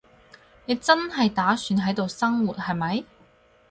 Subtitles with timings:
[0.65, 3.05] 你真係打算喺度生活，係咪？